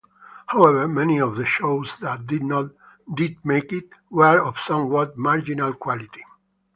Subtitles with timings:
[0.47, 6.23] However, many of the shows that did make it were of somewhat marginal quality.